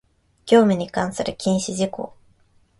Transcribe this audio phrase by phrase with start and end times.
[0.47, 2.15] 業務に関する禁止事項